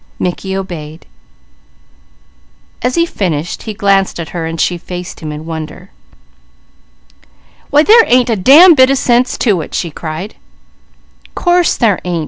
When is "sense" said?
8.97-9.37